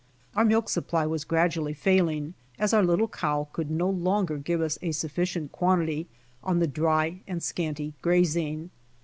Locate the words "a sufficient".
4.81-5.51